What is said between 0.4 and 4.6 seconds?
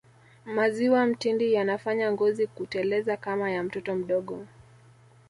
maziwa mtindi yanafanya ngozi kuteleza kama ya mtoto mdogo